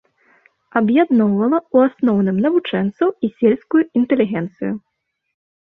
[0.79, 4.73] Аб'ядноўвала ў асноўным навучэнцаў і сельскую інтэлігенцыю.